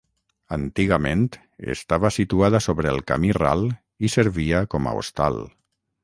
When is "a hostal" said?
4.89-5.39